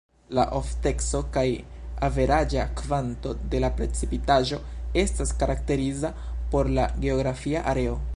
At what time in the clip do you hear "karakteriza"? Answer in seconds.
5.43-6.13